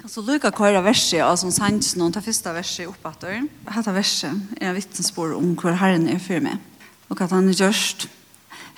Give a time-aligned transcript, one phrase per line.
[0.00, 3.42] Kan så lukka køyra verset av som sanns noen ta fyrsta verset oppatter.
[3.68, 6.56] Hetta verset er en vittnesbord om hver Herren er for meg.
[7.12, 8.06] Og at han er gjørst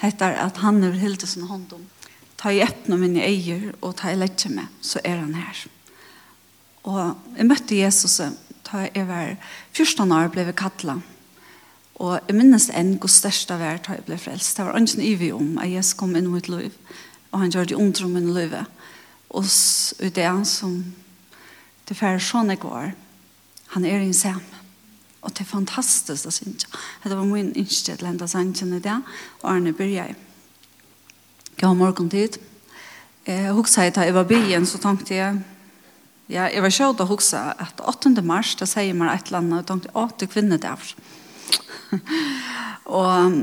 [0.01, 1.85] heter at han er hilde sin hånd om.
[2.41, 5.61] Ta i eppne mine eier og ta i letje meg, så er han her.
[6.91, 8.19] Og jeg møtte Jesus
[8.67, 9.37] ta jeg var
[9.71, 11.05] 14 år ble vi kattlet.
[12.03, 14.57] Og jeg minnes enn god største vær hver ta jeg ble frelst.
[14.59, 16.75] Det var ønsken ivig om at Jesus kom inn i mitt liv.
[17.31, 18.59] Og han gjør det under om min liv.
[19.31, 19.47] Og
[20.03, 20.81] er han som
[21.89, 22.93] Det færre sånn jeg går.
[23.75, 24.43] Han er en sam.
[25.23, 26.67] Og det er fantastisk, å synge.
[27.05, 28.99] Det var min innskjøtt til hendet sangen i det,
[29.43, 30.17] og Arne begynner Jeg
[31.61, 32.39] Jeg har morgen tid.
[33.27, 35.43] Jeg husker at jeg var byen, så tenkte jeg,
[36.29, 38.23] ja, jeg var sjøt å huske at 8.
[38.23, 40.95] mars, da sier man et eller annet, og tenkte, å, det er kvinner der.
[42.99, 43.39] og,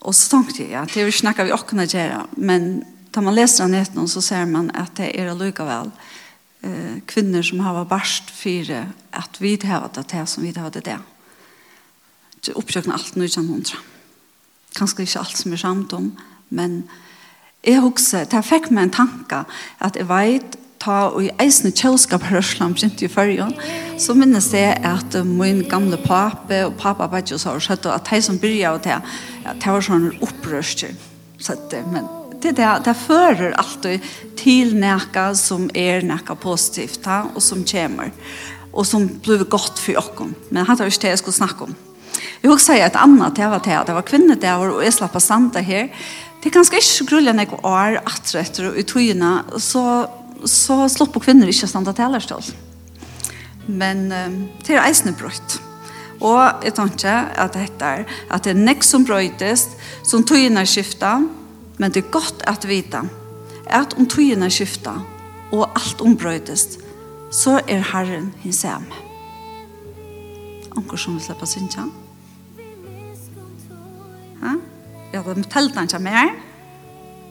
[0.00, 2.70] og så tenkte jeg, ja, det er jo ikke noe vi åkne gjøre, men
[3.10, 5.90] da man leser den etter, så ser man at det er lykkevel.
[5.90, 6.19] vel
[6.62, 8.72] eh, kvinner som har barst for
[9.12, 10.98] at vi har det til som vi har det Det
[12.46, 13.64] Det allt alt nå ikke noen
[14.76, 16.16] Kanskje ikke alt som er samt om,
[16.48, 16.84] men
[17.64, 19.44] jeg husker, det fikk meg en tanke
[19.80, 23.52] at jeg vet ta og i eisne kjølskap rørslam kjent i fyrjon,
[24.00, 28.08] så minnes jeg at min gamle pape og pappa bare ikke så har skjøtt, at
[28.08, 28.96] de som byrja av det,
[29.60, 30.86] det var sånn opprørst,
[31.40, 32.08] så det, men
[32.42, 34.00] det där där förer alltid
[34.36, 38.12] till näka som är näka positivt ta och som kommer
[38.72, 40.34] och som blir gott för oss.
[40.48, 41.74] Men han tar ju det jag ska snacka om.
[42.40, 45.22] Jag vill säga ett annat det var det det var kvinnor där och jag slapp
[45.22, 45.94] santa här.
[46.42, 50.10] Det kanske inte grulla några år att rätter och utyna så
[50.44, 52.52] så slopp på kvinnor inte standa alls
[53.66, 54.08] Men
[54.66, 55.60] det är eisne brott.
[56.20, 59.72] Og jeg tenker at dette er at det er nek som brøytest,
[60.04, 61.24] som tøyene skifter,
[61.80, 63.00] men det er godt at vita
[63.70, 65.00] at om tøyene skifter
[65.50, 66.78] og alt ombrøytest,
[67.32, 68.94] så er Herren hans hjemme.
[70.76, 71.94] Anker som vil slippe sin kjent.
[75.10, 76.28] Ja, det er telt han ikke mer.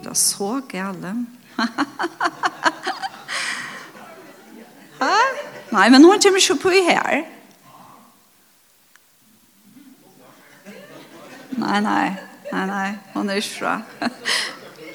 [0.03, 1.13] Det er så gale.
[5.71, 7.23] Nei, men nå kommer ikke på her.
[11.59, 12.28] Nei, nei.
[12.51, 13.75] Nei, nei, hon er ikke fra.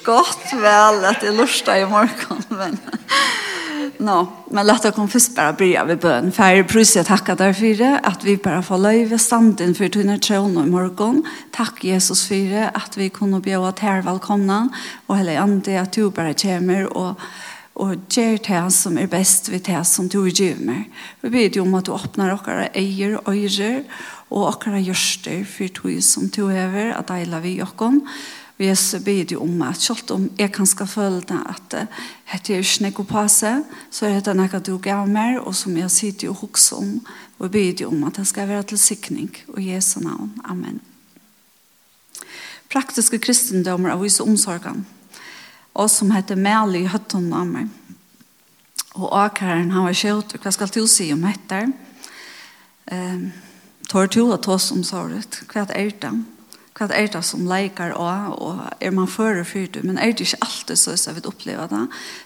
[0.05, 2.79] Godt vel at jeg lurer i morgen, men...
[3.99, 6.33] No, men låt oss först bara börja vid bön.
[6.33, 8.01] Färre prus jag tackar dig för det.
[8.03, 11.23] Att vi bara får löjva standen för tunna tron i morgon.
[11.51, 12.71] Tack Jesus för det.
[12.75, 14.69] Att vi kunde bjuda till här välkomna.
[15.07, 17.21] Och hela ande att du bara kommer och
[17.75, 20.87] og gjør det som er best ved det som du gjør meg.
[21.23, 23.83] Vi ber om at du åpner dere eier og øyre,
[24.31, 28.01] og dere gjørster for du som du hever, at deila vi dere.
[28.57, 31.75] Vi så ber du om at selv om jeg kan skal føle det at
[32.47, 33.53] det er ikke noe passe,
[33.91, 37.01] så er det noe du gav meg, og som jeg sitter og hokser om,
[37.39, 40.31] og ber du om at det skal være til sikning, og Jesu navn.
[40.45, 40.79] Amen.
[42.71, 44.87] Praktiske kristendommer av vise omsorgen
[45.75, 47.71] og som heter Mæli i høtten av meg.
[48.95, 51.65] Og akaren, han var kjøtt, hva skal du si om dette?
[52.93, 53.33] Um,
[53.89, 55.43] Tår du at oss om såret?
[55.51, 56.13] Hva er det?
[56.75, 59.77] Hva er det som leikar og, og er man føre fyrt?
[59.85, 61.83] Men er det ikke alltid så jeg vi oppleve det?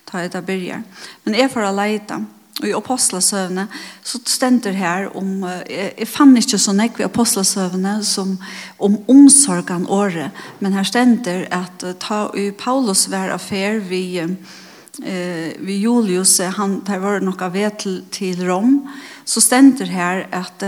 [0.09, 0.85] Ta jeg det börjar.
[1.25, 2.21] Men jeg får å leite
[2.67, 3.67] i apostlesøvne,
[4.03, 8.37] så stender her om, jeg, fann ikke så nekk i apostlesøvne som
[8.83, 15.81] om omsorgen året, men her stender at ta i Paulus hver affær vi, eh, vi
[15.83, 18.81] Julius, han, tar var nok av ved til, til Rom,
[19.25, 20.65] så stender her at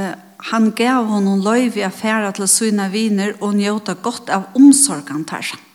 [0.51, 5.70] han gav honom løyv i affæra til sina viner og njøta godt av omsorgen tersen.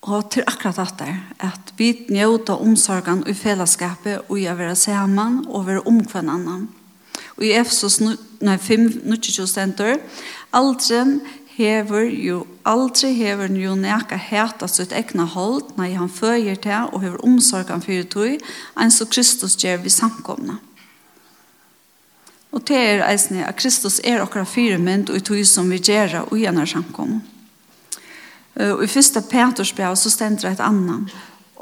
[0.00, 1.06] Og til akkurat dette,
[1.44, 6.62] at vi njøter omsorgen i fellesskapet og gjør være sammen og være om hver.
[7.36, 9.98] Og i Efsos 5, 22 stenter,
[10.52, 11.20] aldri
[11.60, 17.02] hever jo, aldri hever jo neka heta sitt egna hold, når han føyer til og
[17.02, 18.40] hever omsorgen for tog,
[18.80, 20.56] enn så Kristus gjør vi samkomne.
[22.50, 26.38] Og det er eisne at Kristus er okkara fyrmynd og tog som vi gjør og
[26.40, 27.20] gjerne samkomne.
[28.60, 31.06] Og i første Petersbrev så stender et annan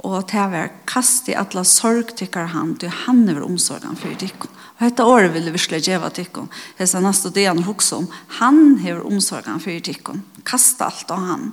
[0.02, 4.50] Og det er kast i alle sorg tykker han, du han er omsorgen for tykken.
[4.78, 6.46] Og dette året vil vi virkelig gjøre tykken.
[6.78, 8.06] Det er nesten det han også om.
[8.38, 10.22] Han er omsorgen for tykken.
[10.46, 11.48] Kast alt av han.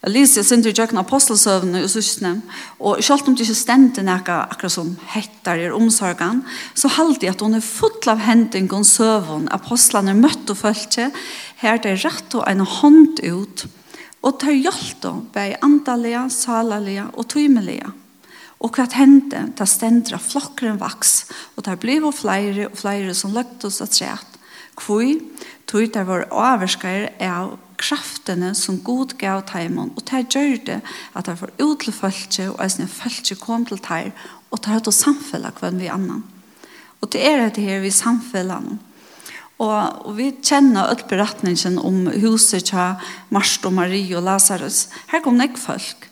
[0.00, 2.30] Jeg lyser sin til jøkken apostelsøvnene og søsne,
[2.80, 6.40] og selv om det ikke stendte noe akkurat som heter i omsorgen,
[6.72, 9.50] så halte jeg at hun er full av hendingen søvn.
[9.52, 11.10] Apostlene møtte og følte,
[11.60, 13.79] her det er rett og en hånd ut, og
[14.20, 17.88] Og tar hjelpte bei andalige, salalige og tøymelige.
[18.60, 21.24] Og hva hendte, da stendte flokkeren vaks,
[21.56, 24.36] og tar ble og flere og flere som løgte oss at trett.
[24.80, 25.06] Hvor
[25.68, 30.80] tog det var avvarskare av kraftene som god gav teimen, og det gjør det
[31.16, 34.12] at det var ut til følge, og eisne følge kom til teir,
[34.50, 36.24] og det er et samfella hver vi annan.
[37.00, 38.80] Og det er det her vi samfunnet noen
[39.60, 44.86] Og, og vi kjenner all beretningen om huset til Marst og Marie og Lazarus.
[45.12, 46.08] Her kom nek folk.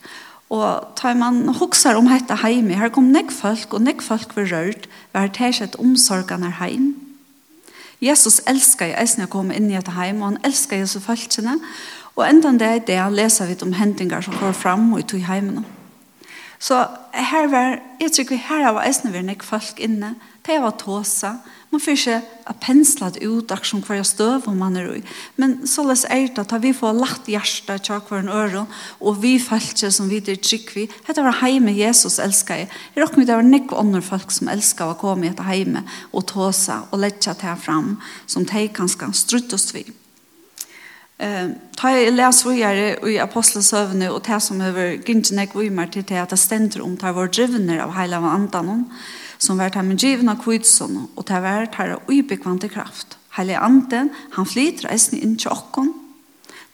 [0.52, 4.48] Og tar man hokser om dette hjemme, her kom nek folk, og nek folk var
[4.48, 6.94] rørt, var det ikke et her heim.
[8.00, 11.58] Jesus elsker jeg eisen jeg kom inn i dette heim, og han elsker Jesus folkene.
[12.16, 15.24] Og enda det er det leser vi om hendinger som går fram og ut i
[15.26, 15.64] heimene.
[16.58, 20.14] Så her var, jeg tror vi her var eisen vi nek folk inne,
[20.48, 21.34] hei av tåsa,
[21.68, 25.02] man får ikke penslet ut som hver støv om man er i.
[25.36, 28.64] Men så løs er det at vi får lagt hjertet til hver en øre,
[29.04, 30.86] og vi følte som vi er trygg vi.
[31.04, 32.70] Hette var heime Jesus elsker jeg.
[32.94, 36.86] Jeg råkker det var nekk andre folk som elsker å komme etter heime og tåsa
[36.88, 39.84] og lette til fram, som de kanskje struttes vi.
[41.18, 46.04] Ta jeg les videre i apostelsøvne og det som over gynnsene går i meg til
[46.08, 48.86] det at det stender om det var drivner av hele andan
[49.38, 53.16] som var med givna kvitsen, og det var tæra ubekvante kraft.
[53.36, 55.92] Heilig anden, han flyter eisen inn til okken,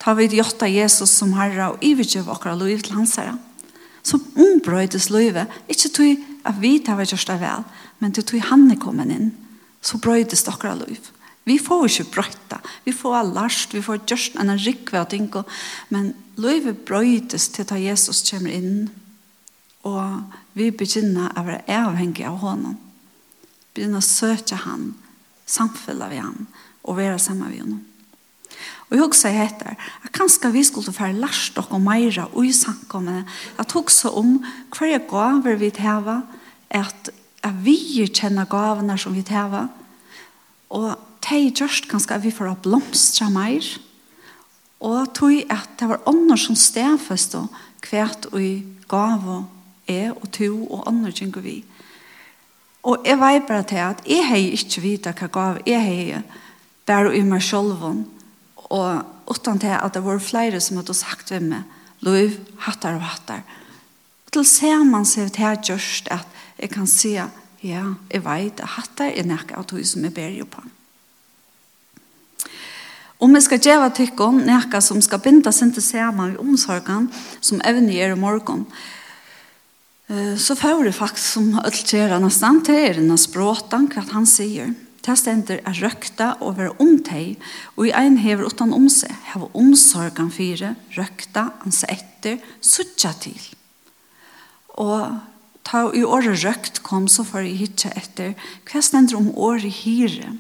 [0.00, 3.36] ta vid jotta Jesus som herra og ivergiv okkara liv til hans herra.
[4.04, 7.64] Som ombrøydes livet, ikkje tog at vi tar var gjørst vel,
[8.00, 9.30] men til tog han er kommet inn,
[9.80, 11.12] så brøydes okkara liv.
[11.44, 15.28] Vi får ikke brøyta, vi får last, vi får gjørst enn rikve og ting,
[15.92, 18.88] men livet brøydes til ta Jesus kommer inn,
[19.84, 22.76] og vi begynner å være avhengig av honom.
[23.74, 24.92] Begynner å søke han,
[25.46, 26.46] samfølge vi han,
[26.84, 27.82] og være sammen med honom.
[28.88, 32.52] Og jeg husker jeg heter, at kanskje vi skulle få lært dere mer og i
[32.54, 33.24] samkommende,
[33.58, 34.36] at husker om
[34.74, 36.20] hva er gaver vi teva,
[36.70, 37.10] at,
[37.42, 39.66] at vi kjenner gavene som vi teva,
[40.74, 40.94] og
[41.24, 43.66] det er just kanskje at vi får blomstre mer,
[44.84, 47.52] og tog at det var ånder som stedfest og
[47.84, 48.54] kvært og i
[48.90, 49.44] gaver
[49.88, 51.62] jeg og to og andre kjenker vi.
[52.84, 56.24] Og jeg vet bare til at jeg har ikke vite hva gav jeg har
[56.86, 61.48] bare i meg selv og uten til at det var flere som hadde sagt ved
[61.48, 61.62] meg
[62.04, 62.36] lov,
[62.66, 63.42] hattar og hattar.
[64.26, 66.26] Og til man ser til at gjørst at
[66.58, 67.16] jeg kan se
[67.62, 70.60] ja, jeg vet at hattar er nekka av tog som jeg ber jo på.
[73.24, 77.08] Om vi skal gjøre tykken nekka som skal binde seg til sammen i omsorgen
[77.40, 78.66] som evner gjør i morgen,
[80.38, 84.74] så får det faktisk som öltjera nesten til den här språten hva han sier.
[85.04, 87.36] Det stender er røkta og være omtej
[87.76, 93.40] og i en hever utan om seg, har omsorgen fire, røkta, hans etter suttja til.
[94.80, 95.20] Og
[95.64, 98.32] ta i året røkt kom så får jeg hitje etter
[98.68, 100.36] hva stender om året hyre.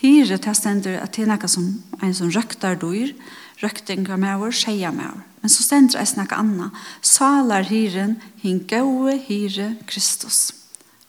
[0.00, 1.70] Hyre det stender at det er noe som
[2.02, 3.16] en som röktar dyr
[3.62, 5.24] røktinga med vår, skeia med vår.
[5.42, 6.70] Men så stender jeg snakka anna.
[7.02, 10.52] Salar hyren, hin gode hyre Kristus.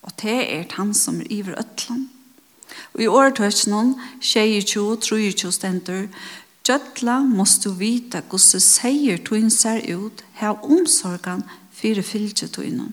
[0.06, 2.08] Og det er han som er iver øtland.
[2.94, 6.08] Og i året hørt noen, tjejer tjo, trojer tjo stender,
[6.70, 11.42] Gjøtla måst du vita gosse seier tuin ser ut, her omsorgan
[11.74, 12.92] fyrir fylgje tuinen.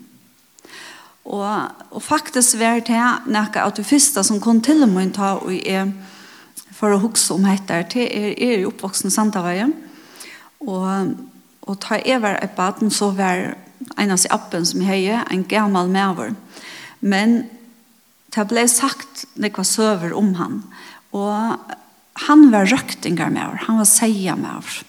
[1.26, 1.44] Og,
[1.90, 5.90] og faktisk var det noe av det første som kom til meg ta og jeg
[6.76, 9.72] for å huske om dette, her til er, er i oppvoksen Sandaveien.
[10.64, 11.14] Og,
[11.66, 13.54] og ta jeg var et baden, så var
[13.96, 16.34] en av appen som jeg har, en gammel maver.
[17.00, 17.44] Men
[18.34, 20.60] det ble sagt nekva søver om han.
[21.16, 21.72] Og
[22.26, 24.82] han var røktinger maver, han var seia maver.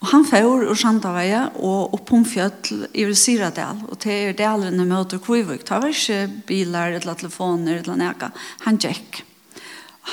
[0.00, 3.82] Og han får ur Sandaveie og opp om fjöll i Syradel.
[3.92, 5.60] Og til er delene møter Kvivuk.
[5.60, 8.30] Det var ikke bilar eller telefoner eller neka.
[8.64, 9.20] Han gikk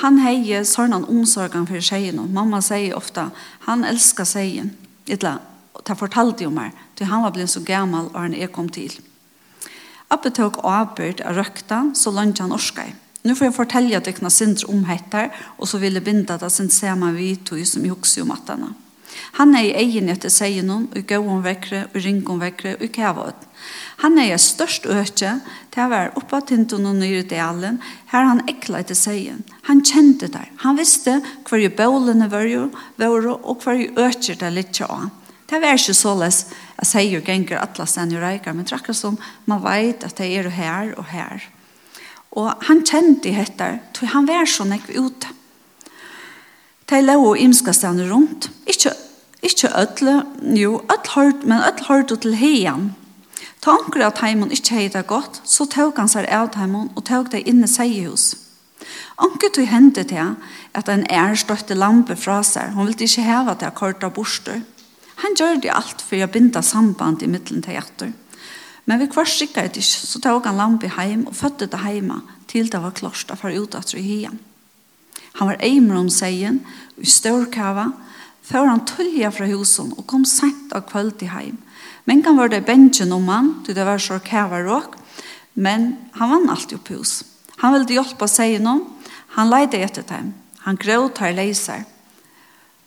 [0.02, 2.20] han heie sånn omsorgen for tjejen.
[2.32, 3.30] Mamma sier ofta,
[3.66, 4.70] han elsker seg.
[5.08, 5.38] Etla,
[5.84, 8.92] det fortalte jo meg, til han var blitt så gammel og han er kom til.
[10.12, 12.92] Abbe tok avbyrd av røkta, så langt han orskei.
[13.26, 16.32] Nu får jeg fortelle at jeg kan sindre om heter, og så vil jeg binde
[16.32, 18.54] at jeg sindre ser meg vidt og som jeg om at
[19.32, 22.76] Han er i egen etter seg noen, og gå om vekkere, og ringe om vekkere,
[22.80, 23.32] og kjæva.
[24.02, 25.32] Han er jeg størst øke,
[25.74, 27.80] til å være oppe av tinten og nyre delen,
[28.12, 29.40] her han ekla etter seg.
[29.66, 30.50] Han kjente der.
[30.62, 35.08] Han visste hver jo bølene var jo, var og hver jo øke det litt av.
[35.48, 36.42] Det var ikke så les,
[36.78, 39.16] jeg sier jo ganger atlas stedene jo reiker, men det er akkurat som
[39.48, 41.48] man vet at det er her og her.
[42.36, 45.32] Og han kjente dette, tog han var så nekve ute.
[46.88, 48.50] De lå og imska stedene rundt.
[48.68, 48.92] Ikke,
[49.42, 50.22] ikke ødle,
[50.56, 52.92] jo, ødle hørt, men ødle hørt til heien.
[53.68, 57.02] Ta onker av teimen ikke hei det godt, så tåg han seg av teimen og
[57.04, 58.30] tåg det inne seg i hus.
[59.20, 60.30] Onker tog hendte til
[60.78, 62.72] at en er støtte lampe fra seg.
[62.72, 64.62] Hun ville ikke heva til kort av borster.
[65.20, 68.16] Han gjør det alt for å binda samband i middelen til hjertet.
[68.88, 72.72] Men vi kvart det ikke, så tåg han lampe heim og fødte det heima til
[72.72, 74.40] det var klart for å utatre i hien.
[75.42, 76.62] Han var eimer om seien,
[76.96, 77.90] og i størkava,
[78.40, 81.60] før han tullia fra husen og kom sent av kvöld til heim
[82.08, 84.96] Men kan var det bensjen om han, til det var så kævaråk,
[85.60, 87.18] men han vann alltid opp hos.
[87.60, 88.86] Han ville hjelpe seg noen,
[89.36, 90.32] han leide etter dem,
[90.64, 91.84] han gråt her leiser,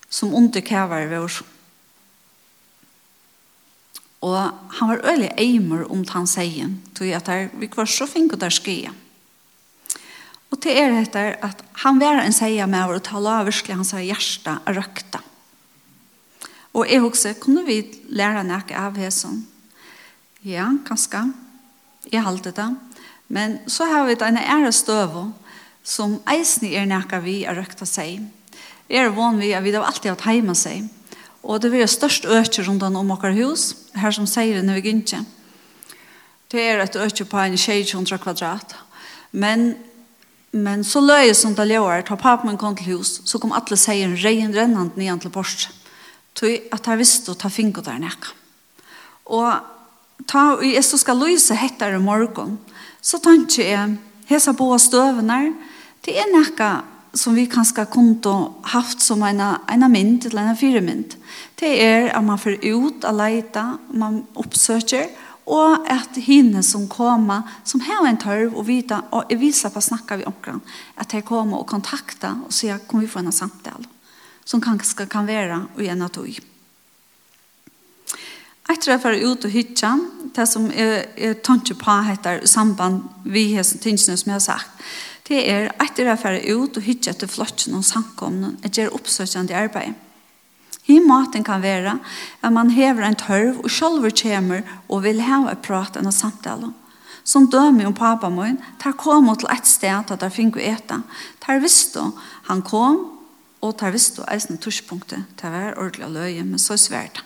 [0.10, 1.38] som under kævar vår.
[4.26, 4.38] Og
[4.80, 8.42] han var øyelig eimer om han seien, tog at her, vi var så fink og
[8.42, 8.90] der skje.
[10.52, 13.78] Og til er etter at han var en sier med å tale tala av virkelig
[13.78, 15.22] hans hjerte og røkta.
[16.74, 19.42] Og jeg også, kunne vi lære noe av hæsen?
[20.48, 21.26] Ja, kanskje.
[22.12, 22.70] Jeg halte det.
[23.28, 25.32] Men så har vi denne ære støve,
[25.84, 28.24] som eisen er noe vi har røkt av seg.
[28.90, 30.88] Jeg er vann vi at vi har alltid hatt hjemme seg.
[31.44, 34.96] Og det blir størst øker rundt om vårt hus, her som sier det når vi
[34.96, 35.24] ikke.
[36.52, 38.76] Det er et øker på en 600 kvadrat.
[39.32, 39.76] Men
[40.52, 44.10] Men så løy som det løy, ta papen kom til hus, så kom alle seier
[44.10, 45.72] en regn rennende nian til Porsche
[46.38, 48.36] tog at jeg visste å ta finko der nekka.
[49.32, 52.58] Og ta og så skal lyse hettere i morgon,
[53.02, 53.98] så tanke jeg
[54.30, 55.54] hesa boa støvene,
[56.06, 56.72] det er nekka
[57.14, 58.36] som vi kanskje kunne
[58.72, 61.18] haft som en, en mynd eller en firemynd.
[61.60, 65.10] Det er at man får ut og leite, man oppsøker,
[65.52, 69.82] og at henne som kommer, som har en tørv og vita, og jeg viser på
[69.82, 70.62] å snakke vi omkring,
[70.96, 73.91] at de kommer og kontakter og sier, kan vi få en samtale
[74.52, 76.40] som kanskje kan være og en tog.
[78.72, 79.90] Etter jeg var og hytte,
[80.36, 84.46] det som jeg, jeg tar på heter samband vi har som tingene som jeg har
[84.46, 84.86] sagt,
[85.28, 89.96] det er etter jeg ut og hytte etter flottene og samkomne, jeg gjør oppsøkjende arbeid.
[90.88, 92.00] I maten kan være
[92.42, 96.72] at man hever en tørv og selv kommer og vil ha heve prat og samtale.
[97.24, 101.02] Som dømer om pappa min, der kom til et sted at der finner å ete.
[101.46, 102.08] Der visste
[102.50, 103.21] han kom
[103.62, 107.22] og tar visst og eisne torspunktet til å være ordentlig og løye, men så svært.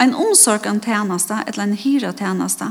[0.00, 2.68] En omsorg av tjeneste, eller en hyra tjeneste,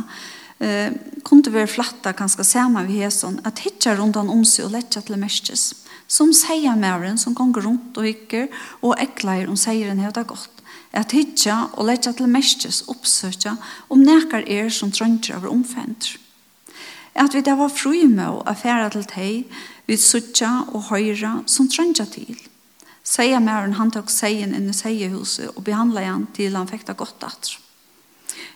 [0.60, 0.92] eh,
[1.24, 5.02] kunne være flatta ganske sammen ved Heson, at hitja rundt han om seg og letja
[5.02, 5.74] til mestes.
[6.08, 8.48] Som sier mæren, som gonger rundt og hykker,
[8.82, 10.50] og ekler om seieren det godt.
[10.94, 13.56] At hitja og letja til mestes oppsøkja
[13.90, 16.21] om nekar er som trønger over omfenter
[17.14, 21.68] at vi da var fri med å affære til deg, vi suttja og høyra som
[21.70, 22.38] trønja til.
[23.04, 27.26] Seia mæren han tok seien inn i seiehuset og behandla han til han fekta godt
[27.28, 27.58] atr.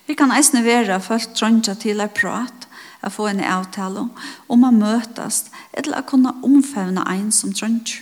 [0.06, 2.68] Vi kan eisne vera folk trønja til ei prat,
[3.02, 4.08] a få en avtale,
[4.50, 8.02] om å møtast, eller å kunna omfevne ein som trønja.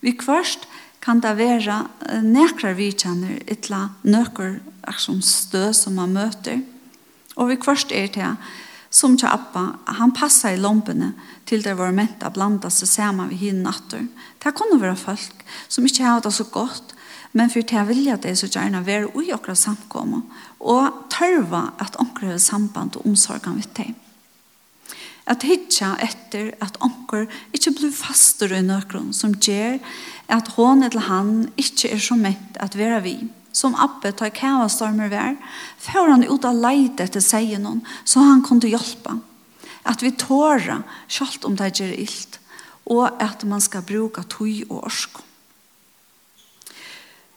[0.00, 0.68] Vi kvarst
[1.02, 1.82] kan det vera
[2.22, 4.60] nekrar vi kjenner, etla nøkker
[4.98, 6.62] som stø som man møter,
[7.36, 8.36] og vi kvarst er til
[8.92, 11.12] som til Abba, han passet i lompene
[11.48, 14.04] til det var ment å blande seg sammen ved hinn natter.
[14.42, 16.92] Det kunne være folk som ikke hadde det så godt,
[17.32, 20.20] men for til jeg vilja det så gjerne være ui okra samkomme,
[20.60, 23.96] og tørva at onker har samband og omsorgen vidt dem.
[25.24, 29.78] At hitja etter at onker ikke blir fastere i nøkron som gjør
[30.32, 33.16] at hon eller han ikke er så mett at være vi
[33.52, 35.36] som Abbe tar kavastormer vær,
[35.78, 39.18] får han ut av leid etter seg noen, så han kunne hjelpe.
[39.84, 42.38] At vi tårer, selv om det gjør ilt,
[42.90, 45.20] og at man skal bruke tøy og orsk.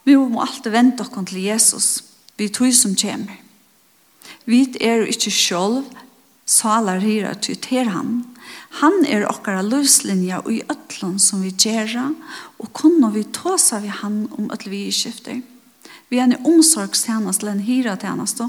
[0.05, 1.87] Vi må alltid vente oss til Jesus,
[2.37, 3.41] vi tøy som kommer.
[4.45, 5.85] Vi er ikke selv,
[6.45, 8.21] salar hira til til han.
[8.81, 12.13] Han er okkara løslinja og i ötlun som vi gjør,
[12.61, 15.41] og kunne vi tåsa vi han om ötl vi skifter
[16.09, 18.47] vi er en omsorgstjenest eller en hyretjeneste,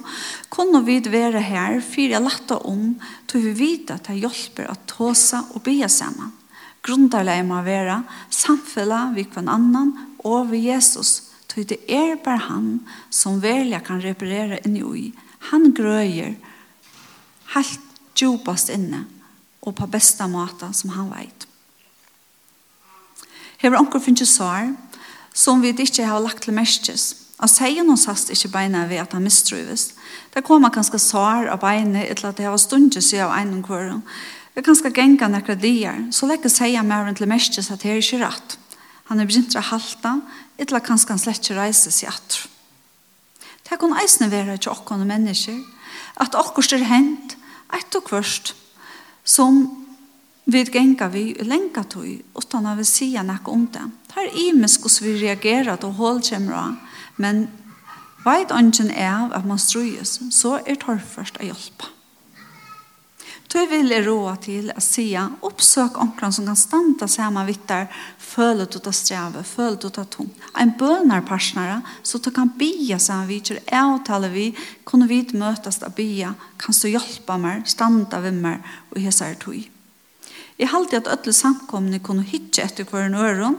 [0.52, 2.90] kunne vi være her for jeg lette om
[3.30, 6.34] til vi vet at det hjelper å ta seg og be sammen.
[6.86, 9.94] Grunderlig må være samfunnet vi kvann annan
[10.26, 12.68] og vi Jesus, til det er bare han
[13.10, 15.08] som velja kan reparere inni ui.
[15.50, 16.36] Han grøyer
[17.54, 19.04] helt djupast inne
[19.66, 21.46] og på beste måte som han vet.
[23.62, 24.74] Hever onker finnes sår
[25.36, 29.12] som vi ikke har lagt til mestes, Og sier noen sast ikke beina ved at
[29.12, 29.90] han mistrøyves.
[30.32, 33.90] Det kommer ganske sår av beina etter at det var stundet seg av en kvar.
[34.54, 36.06] Det er ganske genga nekker dier.
[36.16, 38.56] Så lekker sier mer enn til mestes at det er ikke rett.
[39.10, 40.14] Han er begynt å halte
[40.56, 42.46] etter at kanskje han slett ikke reiser seg atter.
[43.66, 45.58] Det kan eisne være til okkene mennesker
[46.22, 47.36] at okkurs er hent
[47.74, 48.54] et og kvørst
[49.26, 49.64] som
[50.46, 52.06] vi genga vi lenka tog
[52.38, 53.82] utan at vi sier nekka om det.
[54.08, 56.85] Det er imisk hvordan vi reagerer og holdkjemmer av
[57.16, 57.46] Men
[58.24, 61.92] veit ånden er at man strues, så er torrførst å hjelpe.
[63.46, 67.86] Du vil jeg råa til å si oppsøk omkran som kan standa saman vittar,
[68.18, 70.32] føle du ta streve, føle du ta tung.
[70.58, 74.48] En bønner parsnare, så du kan bia saman vittar, jeg taler vi,
[74.84, 79.38] kunne vi møtes av bia, kan du hjelpe meg, standa vi meg, og hesa er
[79.40, 79.75] tog.
[80.56, 83.58] Jeg halte at alle samkomne kunne hitje etter hver nøren,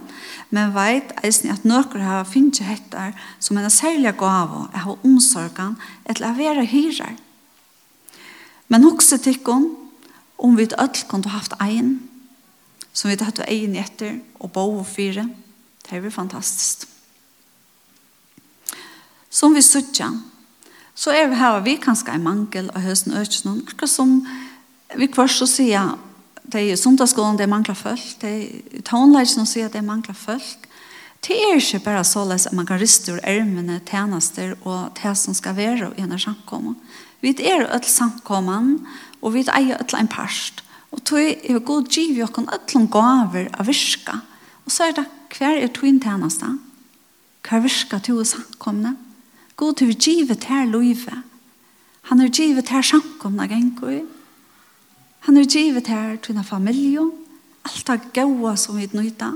[0.49, 5.75] men veit eisen at nøkker har finnet etter som en særlig gave er ha omsorgen
[6.09, 7.13] etter å være hyrer.
[8.67, 9.69] Men også tikkun,
[10.37, 11.99] om vi alle kunne haft ein,
[12.93, 15.27] som vi hatt ein etter og bo og fire,
[15.85, 16.87] det er fantastisk.
[19.29, 20.09] Som vi suttja,
[20.97, 24.17] så er vi her, vi kanskje en mangel av høsten økjennom, akkurat som
[24.97, 25.93] vi kvart så sier
[26.47, 30.67] de sundagsskolen, de mangler folk, de som sier at de mangler folk.
[31.25, 35.15] Det er ikke bare så løs at man kan riste ur ærmene, tjenester og det
[35.17, 36.75] som skal være i en samkommet.
[37.21, 38.79] Vi er et samkommet,
[39.21, 40.63] og vi er et en parst.
[40.91, 44.21] Og tog er god giv i åkken et eller gaver av virka.
[44.65, 45.05] Og så er det
[45.37, 46.47] hver er tog inn tjeneste.
[47.43, 48.95] Hver virka til å samkomne.
[49.57, 51.25] God til å give til livet.
[52.07, 54.05] Han er givet til samkomne ganger.
[55.27, 57.01] Han har givet her til en familie,
[57.65, 59.33] alt det gode som vi nøyta.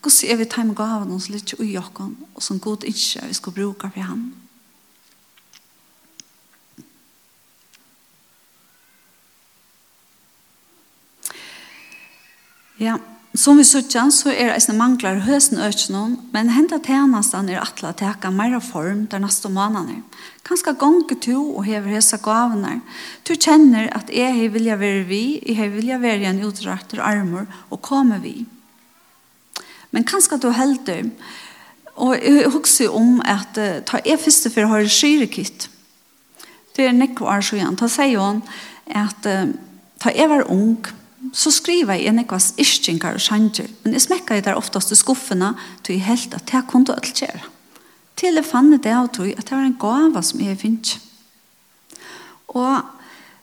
[0.00, 3.52] Hvordan er vi time gaven oss litt ui okken, og som god ikke vi skal
[3.52, 4.32] bruke for ham.
[12.80, 13.13] Ja, yeah.
[13.34, 18.30] Som vi sutja, så er eisne manglar høsen økjennom, men henda tænastan er atla teka
[18.30, 20.04] meira form der neste månene.
[20.46, 22.76] Kanska gonge to og hever hesa gavene.
[23.26, 27.50] Du kjenner at jeg hei vilja være vi, jeg hei vilja være en utrakter armor
[27.74, 28.46] og komme vi.
[29.90, 31.10] Men kanska du helder,
[31.98, 35.70] og jeg husker om at uh, ta jeg første for har skyrekitt.
[36.76, 38.44] Det er nekko år siden, ta sier hun
[38.86, 39.50] at uh,
[39.98, 40.86] ta jeg var ung,
[41.34, 45.52] så skriver jeg nekvas iskinkar og sjanger, men jeg smekker jeg der oftast i skuffene
[45.82, 47.42] til jeg helt at jeg kunne alt gjøre.
[48.14, 51.00] Til jeg fann det av tog at det var en gava som jeg finner.
[52.54, 52.84] Og,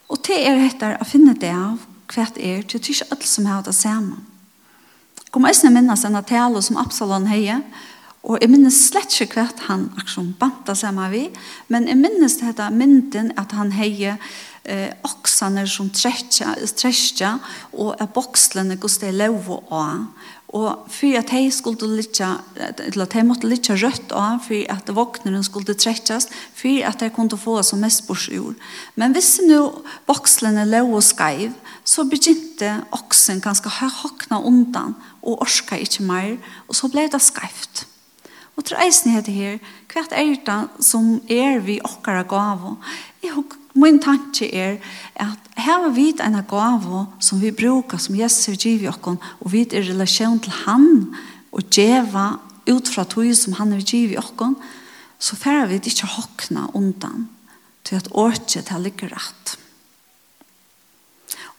[0.07, 3.47] og til er etter å finne det av hva det er, til ikke alt som
[3.47, 4.21] har det samme.
[5.19, 7.59] Jeg kommer ikke minnes en tale som Absalon heier,
[8.21, 11.23] Og jeg minnes slett ikke hva han akkurat banta sammen vi,
[11.73, 14.19] men jeg minnes dette mynden at han heier
[14.63, 17.33] eh, oksaner som trekkja,
[17.73, 19.85] og er bokslene gos det er lov og å.
[20.51, 24.89] Og for at de skulle litja, eller at de måtte litja rødt av, for at
[24.91, 28.59] vognene skulle trekkes, for at de kunne få som mest borsjord.
[28.99, 29.61] Men hvis nå
[30.09, 31.55] bokslene lå og skreiv,
[31.87, 36.35] så begynte oksen ganske hakna undan, og orska ikke mer,
[36.67, 37.85] og så ble det skreift.
[38.59, 39.57] Og til eisen heter her,
[39.91, 42.73] hva er det som er vi okkara gav?
[43.23, 43.31] Jeg
[43.73, 44.77] min tanke er
[45.15, 49.51] at her har vi en gave som vi bruker, som Jesus har givet oss, og
[49.51, 51.15] vi er i relasjon til han,
[51.51, 54.55] og djeva ut fra tog som han har givet oss,
[55.19, 57.29] så får vi ikke hokna undan
[57.83, 59.57] til at året til ligger rett.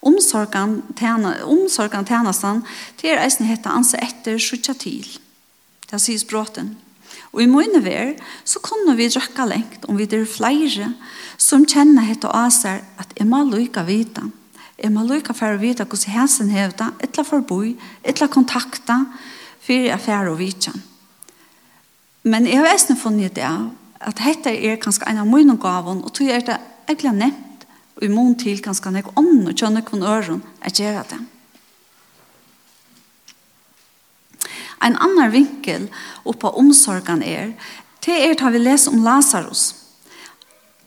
[0.02, 2.64] Omsorgan tjena, til tjenastan,
[3.00, 5.06] det er eisen heter anse etter sutja til.
[5.86, 6.74] Det sier språten.
[7.32, 8.12] Og i mine ver,
[8.44, 10.92] så kunne vi drøkke lengt om vi er flere
[11.40, 14.26] som kjenner hette og aser at jeg må lykke vite.
[14.76, 19.04] Jeg må lykke for å vite hvordan hæsen hevda, etla forboi, etla kontakta,
[19.68, 20.72] jeg affære og vite.
[22.22, 23.48] Men jeg har eisne funnet det
[24.02, 27.66] at hette er kanskje en av mine gaven, og tog er det egentlig nevnt,
[27.96, 31.20] og i mån til kanskje nek ånd og kjønne kun øren, jeg gjør det.
[34.82, 35.86] En annan vinkel
[36.24, 37.52] på omsorgen er,
[38.02, 39.72] det er da vi leser om Lazarus.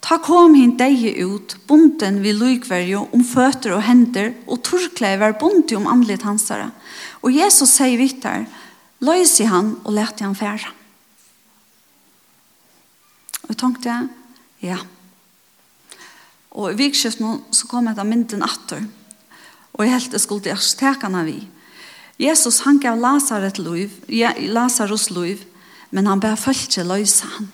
[0.06, 5.38] Ta kom hin deg ut, bonden vi lykverjo om fötter og hender, og torkleiv er
[5.40, 6.68] bunti om andlet hansare.
[7.26, 8.46] Og Jesus sier vittar,
[9.02, 10.70] løys i han og lette han færa.
[13.46, 13.98] Og jeg tenkte,
[14.62, 14.78] ja.
[16.54, 18.86] Og i vikskiften så kom jeg da mynden atter.
[19.74, 21.40] Og jeg helt det skulle jeg stekene vi.
[22.20, 25.44] Jesus han gav Lazarus liv, ja, Lazarus liv,
[25.92, 27.52] men han bare følte løysa han.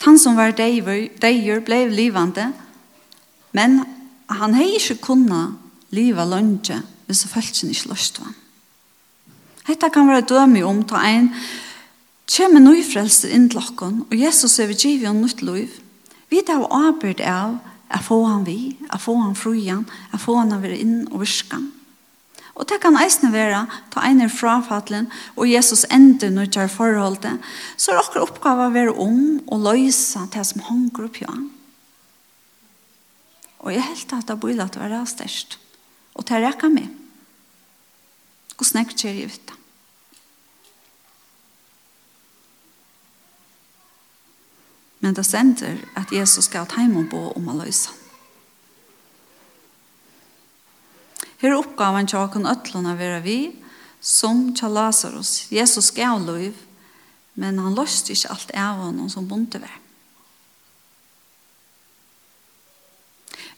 [0.00, 2.50] Han som var deier ble livande,
[3.52, 3.82] men
[4.30, 5.50] han hei ikke kunna
[5.94, 8.36] liva lønge hvis han følte ikke løst han.
[9.68, 11.34] Hetta kan være dømme om ta ein
[12.30, 15.72] Kjemme nøyfrelser inn til okken, og Jesus er vi givet om nytt liv.
[16.30, 17.56] Vi tar avbyrd av
[17.90, 21.22] Jeg får han vi, jeg får han frujan, jeg får han å være inn og
[21.24, 21.58] virka.
[22.60, 26.72] Og det kan eisne være, ta ein er frafattelen, og Jesus ender når det er
[26.72, 27.38] forholdet,
[27.80, 31.28] så er dere oppgave å være om og løse det som hanger opp i.
[33.60, 35.58] Og jeg helt at det blir at det er størst.
[36.16, 36.90] Og det rekker meg.
[38.56, 39.59] Hvordan er det ikke jeg vet det?
[45.00, 47.96] Men det sender at Jesus skal ta hjemme på om å løse.
[51.40, 53.38] Her er oppgaven til å kunne øtlene være vi,
[54.00, 55.46] som til Lazarus.
[55.52, 56.56] Jesus skal liv,
[57.40, 59.76] men han løste ikke alt av honom som bonte ved.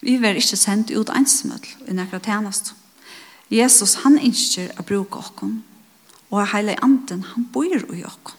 [0.02, 2.72] Vi var ikke sendt ut ensmøll i nærkere tjenest.
[3.50, 5.34] Jesus, han ønsker å bruke oss,
[6.30, 8.38] og hele anden, han bor i oss.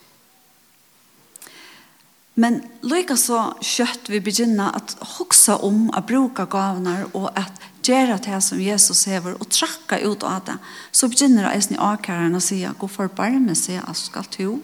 [2.34, 8.18] Men lika så kött vi begynna att huxa om att bruka gavnar och att göra
[8.18, 10.58] det som Jesus hever och tracka ut av det.
[10.92, 14.60] Så begynner det ni avkärarna och säga gå för barmen sig att ska to.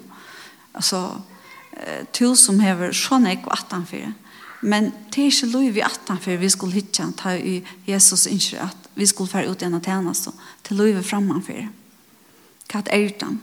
[0.72, 1.22] Alltså
[2.12, 4.14] to som hever sån ek och attan för.
[4.62, 8.62] Men det är inte lov i attan för vi skulle hitta ta i Jesus inte
[8.62, 10.28] att vi skulle färra ut en av tjänast
[10.62, 11.70] till lov framman för.
[12.68, 13.40] Katt är utan.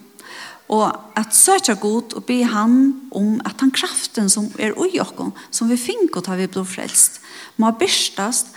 [0.73, 2.79] Og at søkja god og be han
[3.15, 7.21] om at han kraften som er ui okkom, som vi fink og tar vi blodfrelst,
[7.57, 8.51] må byrstast,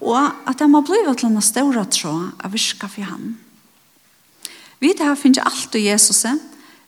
[0.00, 3.34] og at det må bliva til en ståra tråd av virka for han.
[4.78, 6.24] Vi det her finner alt i Jesus,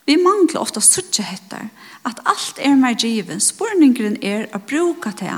[0.09, 1.69] vi mangler ofta suttje hettar,
[2.09, 5.35] at alt er mer givet, spurningren er å bruka det,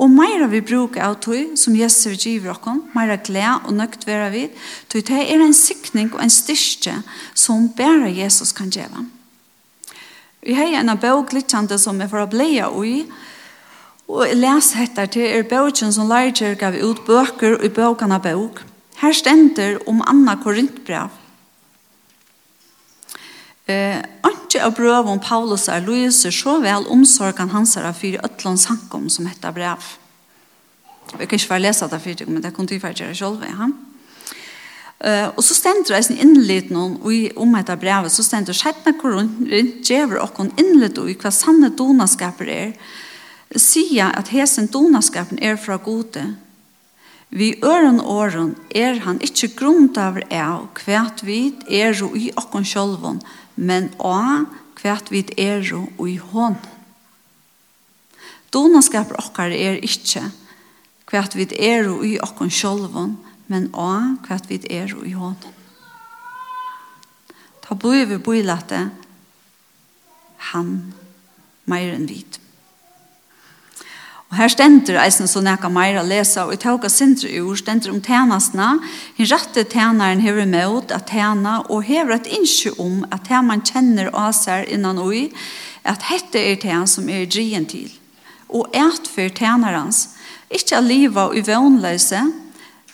[0.00, 4.30] Og meira vi brukar av tog, som Jesus giver okkon, meira gled og nøgt vera
[4.32, 4.54] vid,
[4.88, 6.96] tog det er en sikning og en styrke
[7.34, 9.04] som bare Jesus kan gjeva.
[10.42, 13.04] Vi har en bøk littjande som er for å bleia ui,
[14.10, 18.64] og jeg leser etter til er bøkken som lærer gav ut bøker i bøkene bøk.
[18.98, 21.10] Her stender om Anna Korintbrev,
[23.72, 29.08] Eh, Anki av brøven Paulus er Louise så vel omsorgen hans er for øtlån sankom
[29.10, 29.86] som heter brev.
[31.18, 33.42] Jeg kan ikke bare lese det for men det kunne jeg være gjøre selv.
[33.48, 33.70] Ja.
[35.02, 39.40] Uh, og så stender det innlitt noen og om etter brevet, så stender skjettene korrunt
[39.82, 42.68] gjør okken innlitt og hva sanne donaskaper er,
[43.58, 46.22] sier at hesen donaskapen er fra gode,
[47.32, 53.22] Vi øren åren er han ikkje grundaver av kvært vid er jo i okkon sjolvon,
[53.56, 54.44] men å
[54.76, 56.60] kvært vid er og i hånd.
[58.52, 60.26] Donaskaper okkar er ikkje
[61.08, 63.16] kvært vid er og i okkon sjolvon,
[63.48, 65.48] men å kvært vid er og i hånd.
[67.64, 68.44] Ta boi vi boi
[70.52, 70.70] han
[71.64, 72.42] meir enn vidt.
[74.32, 77.98] Og her stender eisen så nekka meira lesa, og i tauka sindre ur stender om
[78.00, 78.78] tænasna,
[79.18, 83.60] hin rette tænaren hever møt at tæna, og hever et innskje om at tæn man
[83.60, 85.26] kjenner av seg innan ui,
[85.84, 87.92] at hette er tæn som er drien til,
[88.48, 90.08] og et for tænarens,
[90.48, 91.44] ikkje av liva og i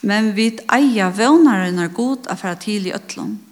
[0.03, 3.48] men vit eia vøgnaren er god affæra fra i øtlom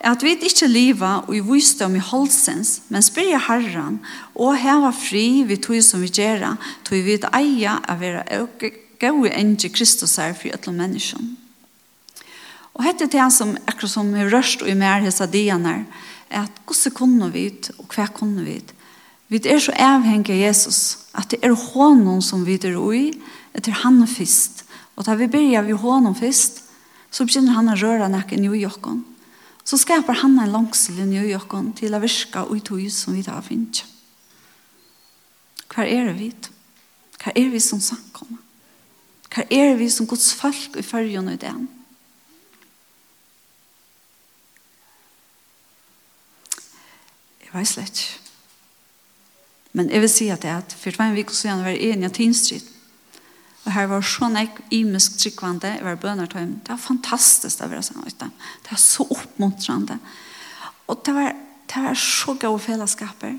[0.00, 3.98] at vi ikke lever og i visdom i holdsens, men spyrja herren,
[4.34, 6.54] og heva fri vi tog som vi gjør,
[6.86, 8.22] tog vi eia av være
[9.00, 11.22] gode enge Kristus her for alle mennesker.
[12.78, 15.82] Og dette er det som akkurat som er rørst og i mer hese dianer,
[16.30, 18.60] er at hvordan kunne vi og hva kunne vi?
[19.28, 23.10] Vi er så avhengig av Jesus, at det er hånden som vi er i,
[23.52, 24.64] etter han først.
[24.96, 26.62] Og da vi begynner vi hånden først,
[27.10, 29.02] så begynner han å røre noe i jokken
[29.68, 33.20] så skapar han en langslinje i okken til å virka og i tog som vi
[33.26, 33.82] tar finner.
[35.68, 36.30] Hva er vi?
[37.20, 38.40] Hva er vi som samkommer?
[39.28, 41.68] Hva er vi som Guds folk i følgen og i den?
[47.44, 48.00] Jeg vet slett
[49.76, 52.08] Men jeg vil si at det er at for hver vik så gjerne var enig
[52.08, 52.64] av Tinstrid
[53.68, 56.54] Og her var sånn jeg imisk tryggvande, jeg var bønartøym.
[56.64, 58.30] Det var fantastisk å være sånn ute.
[58.64, 59.98] Det var så oppmuntrande.
[60.88, 61.34] Og det var,
[61.68, 63.34] det var så gode fellesskaper.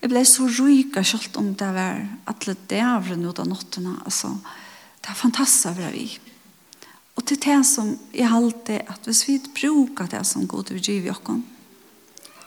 [0.00, 2.00] Jeg ble så ryka selv om det var
[2.32, 3.92] alle dævren ut av nottene.
[4.06, 4.32] Altså,
[5.04, 6.06] det var fantastisk å være vi.
[7.12, 10.86] Og til det som jeg halte, at hvis vi bruker det som god til å
[10.88, 11.44] gi vi oss,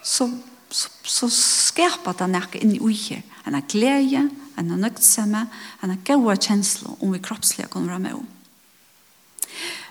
[0.02, 0.26] så,
[0.74, 4.26] så, så skaper det noe inni og her en glede,
[4.58, 5.46] en nøgtsomme,
[5.84, 8.26] en gode kjensler om vi kroppslige kommer være med om.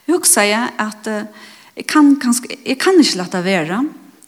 [0.06, 1.08] Hugsa jeg at
[1.76, 3.80] jeg kan, kanskje, jeg kan ikke lette være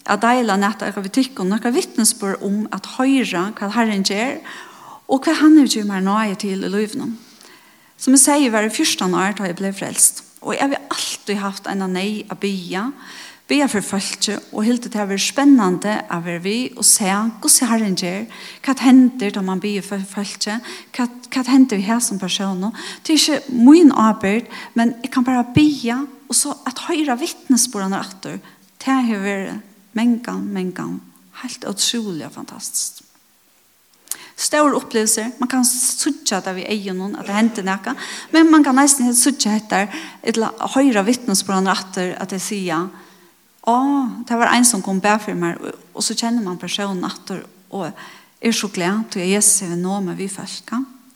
[0.07, 4.39] at deila nett er vi tykker om noen vittnesbord om at høyre hva Herren gjør
[5.07, 7.13] og hva han er gjør meg nøye til i løyvnum.
[7.97, 10.23] Som jeg sier var det første år da jeg ble frelst.
[10.43, 12.89] Og jeg har alltid haft en nei å bya
[13.47, 17.69] Vi er for følge, og hildet det er spennende av er vi, og se hvordan
[17.69, 18.25] herren gjør,
[18.65, 20.57] hva hender da man blir for følge,
[20.97, 22.67] hva, hva hender vi her som person.
[23.07, 28.03] Det er ikke min arbeid, men jeg kan bare bia, og så at høyre vittnesbordene
[28.03, 28.39] etter,
[28.83, 29.63] det har vært
[29.95, 30.99] mengen, mengen,
[31.41, 33.05] helt utrolig og fantastisk.
[34.37, 37.95] Stor opplevelse, man kan sutja det vi eier noen, at det hender noe,
[38.35, 39.87] men man kan nesten sutja etter,
[40.21, 42.89] eller høyre vittnesbordene etter, at det sier,
[43.67, 45.59] oh, det var en som kom bär for meg,
[45.93, 47.31] og så kjenner man personen att
[47.69, 47.91] og
[48.41, 50.71] er så glad til at Jesus er nå med vi folk.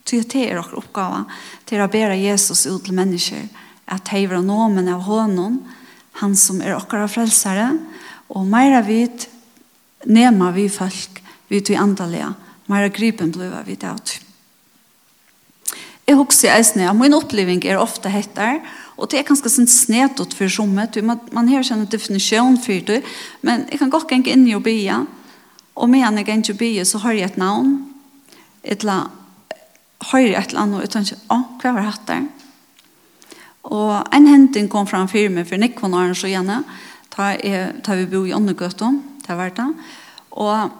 [0.05, 1.25] Til at det er dere oppgave
[1.65, 3.47] til å bære Jesus ut at människor.
[4.27, 5.59] var nå med av hånden,
[6.13, 7.79] Han som er vår frälsare.
[8.27, 9.27] og mera vid
[10.05, 12.33] nema vi folk vid vi andaliga.
[12.65, 14.19] Mera gripen blev vi det.
[16.07, 18.61] Jeg husker eisne, min oppleving er ofte hettar,
[19.01, 20.99] Og det er ganske sånn snedått for sommet.
[21.05, 22.99] Man, man har ikke en definisjon for det.
[23.41, 24.99] Men jeg kan godt gjenge inn i å bya.
[25.81, 27.79] Og med en jeg gjenge å bya, så har jeg et navn.
[28.61, 28.99] Et la.
[30.11, 32.29] Har jeg et eller annet, og jeg tenker, å, hva var hatt der?
[33.69, 36.61] Og en henting kom fram for meg, for Nikon Arne så gjerne.
[37.13, 39.67] Ta, er, ta vi bo i Åndegøtten, det var det.
[40.37, 40.77] Og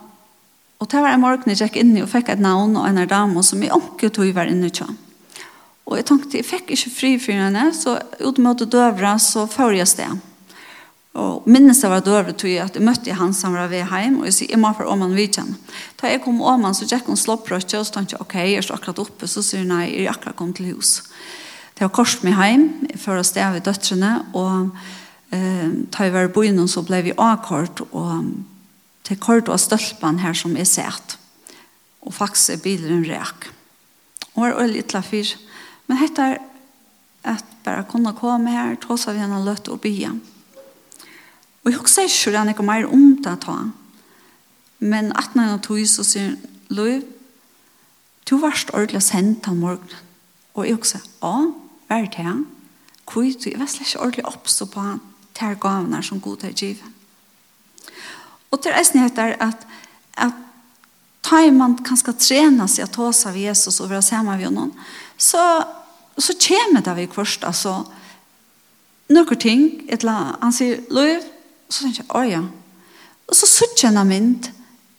[0.82, 3.04] Og det var en morgen jeg gikk inn i og fikk et navn og en
[3.06, 4.96] dame som jeg ikke tog var inne i kjønn.
[5.90, 9.80] Og jeg tenkte, jeg fikk ikke fri for henne, så ut mot døvra, så får
[9.80, 10.20] jeg sted.
[11.20, 14.22] Og minnes jeg var døvra, tog jeg at jeg møtte han som var ved hjem,
[14.22, 15.58] og jeg sier, jeg må for om han vidt henne.
[16.00, 18.62] Da jeg kom om han, så gikk hun slåprøtje, og så tenkte jeg, ok, jeg
[18.62, 21.02] er så akkurat oppe, så sier hun, nei, jeg er akkurat kommet til hus.
[21.76, 22.66] Det var kors med hjem,
[23.02, 24.72] for å sted ved døtrene, og
[25.36, 28.32] eh, da jeg var i byen, så ble vi avkort, og
[29.08, 31.18] til kort var stølpen her som jeg sett.
[32.08, 33.50] Og faktisk er bilen rek.
[34.32, 35.06] Og var øyelig til å
[35.92, 36.38] Men dette er
[37.28, 40.14] at bare kunne komme her, tross av henne løtt og bya.
[41.62, 43.58] Og jeg husker ikke at jeg mer om det ta.
[44.80, 46.38] Men at når jeg tog så sier
[46.72, 47.02] Løy,
[48.24, 50.08] du varst ordentlig sendt av morgenen.
[50.56, 51.34] Og jeg husker, ja,
[51.92, 52.40] hva er det her?
[53.12, 53.52] Hvor er det?
[53.52, 55.04] Jeg var slett ikke ordentlig oppstå på han
[55.42, 57.92] de gavene som god er givet.
[58.52, 59.68] Og til eisen heter at,
[60.16, 60.40] at
[61.24, 64.74] tar man kanskje trene seg å ta seg av Jesus og være sammen med noen,
[65.20, 65.44] så
[66.18, 67.86] Så kommer det vi først, altså,
[69.12, 71.24] noen ting, et eller annet, han sier, Løv,
[71.70, 72.42] så tenker jeg, å ja.
[73.30, 74.52] Og så sutter jeg en mynd,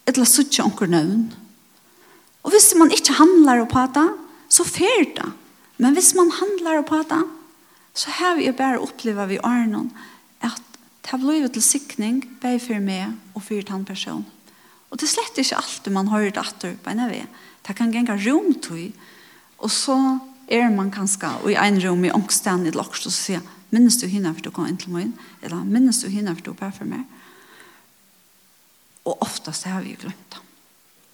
[0.03, 1.23] et eller annet sutter onker nøvn.
[2.43, 4.09] Og hvis man ikke handler på det,
[4.51, 5.29] så fer det.
[5.77, 7.21] Men hvis man handler på det,
[7.93, 9.91] så har vi bare opplevd vi Arnon,
[10.41, 10.61] at
[11.03, 14.25] det har blivit til sikning, bare for meg og for den personen.
[14.89, 17.25] Og det er slett ikke alt man har hørt atter på en av det.
[17.65, 18.91] Det kan gjenge rom til,
[19.57, 19.95] og så
[20.47, 24.33] er man kanskje i en rom i ångsten i lokst og sier minnes du henne
[24.33, 27.03] for du kom inn til meg eller minnes du henne for du bare for meg?
[29.03, 30.41] Og oftast har vi jo glemt det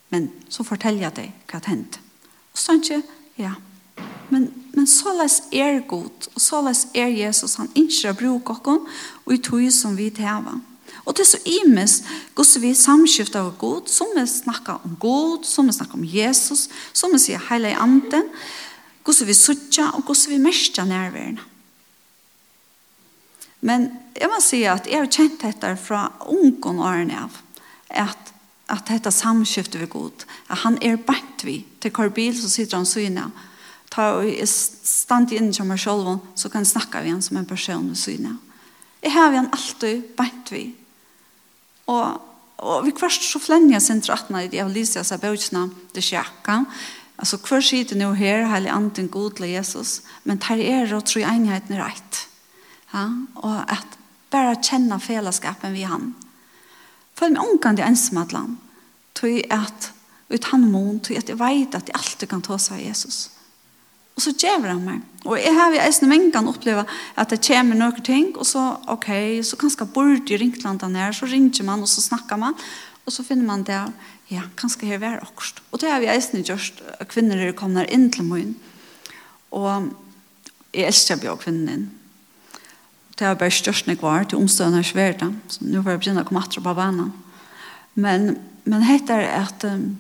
[0.10, 2.06] men så forteller jeg deg hva det hendte
[2.54, 3.02] og sånn ikke
[3.40, 3.54] ja.
[4.30, 8.54] Men, men så les er god og så les er Jesus han ikke har bruk
[8.56, 10.60] og i tog som vi tilhaver
[11.06, 12.00] Og det er så imes
[12.38, 16.68] gos vi samskifta av god, som vi snakker om god, som vi snakker om Jesus,
[16.94, 18.30] som vi sier heilig anden,
[19.04, 21.46] hvordan vi suttja og hvordan vi mestja nærværende.
[23.62, 27.40] Men jeg må si at jeg har kjent dette fra ungen årene av,
[27.90, 28.34] at,
[28.72, 32.80] at dette samskiftet vi god, at han er bant vi til hver bil som sitter
[32.80, 33.28] han syne,
[33.90, 37.50] ta og stand inn som meg selv, så kan jeg snakke vi han som en
[37.50, 38.38] person med syne.
[39.04, 40.64] Jeg har vi han alltid bant vi.
[41.90, 42.20] Og,
[42.60, 46.06] og vi kvart så flenner jeg sin 18 i de av Lysia seg bøtjene til
[46.12, 46.62] kjekka,
[47.20, 51.76] Alltså kvar sitter nu här helig anden til Jesus, men tar er og tror enheten
[51.76, 52.28] er rätt.
[52.94, 53.98] Ja, och att
[54.30, 56.14] bara känna fellesskapen vi han.
[57.14, 58.58] För med onkan det ensamhetland.
[59.14, 59.92] Tror att
[60.30, 63.30] ut han mån, tror jeg at jeg vet att jeg alltid kan ta sig Jesus.
[64.16, 65.02] Och så ger han mig.
[65.24, 68.78] Och jeg har ju äsna men kan uppleva att det kommer några ting och så
[68.88, 72.54] okej, så så kanske bort i ringlandan här så ringer man och så snackar man
[73.10, 73.78] Og så finner man det,
[74.30, 75.62] ja, kanskje her være akkurat.
[75.72, 78.52] Og det har vi eisen gjort, at kvinner er kommet inn til min.
[79.50, 79.90] Og
[80.70, 81.88] jeg elsker å bli kvinnen inn.
[83.18, 85.26] Det har bare størst jeg var til omstående svært.
[85.50, 87.10] så nå var jeg begynner å komme etter på banen.
[87.96, 88.38] Men,
[88.70, 89.98] men hette er at um,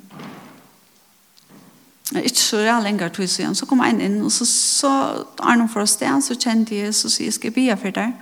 [2.13, 4.93] ikke så real lenger tog siden, så kom jeg inn, og så, så
[5.41, 7.97] er noen for oss det, så kjente jeg, så sier jeg skal jeg be for
[7.97, 8.13] deg.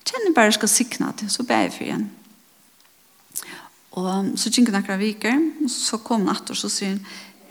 [0.00, 2.23] Jeg kjenner bare jeg skal sikne til, så be jeg for henne.
[3.94, 7.02] Og så gikk det noen viker, så kom han etter, så sier han,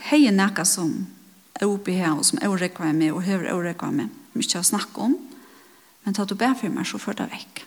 [0.10, 0.91] hei er noe som
[1.56, 5.06] er oppe her, og som er rekket med, og høver er med, mye å snakke
[5.06, 5.15] om,
[6.03, 7.63] men ta du ber for meg, så før det vekk.